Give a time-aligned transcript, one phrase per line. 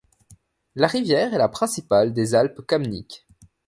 [0.73, 3.27] La rivière est la principale des Alpes kamniques.